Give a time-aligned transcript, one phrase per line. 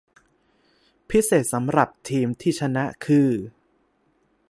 [1.09, 3.29] พิเศษสำหรับทีมที่ชนะคือ